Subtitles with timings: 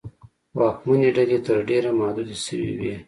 [0.57, 2.93] واکمنې ډلې تر ډېره محدودې شوې وې.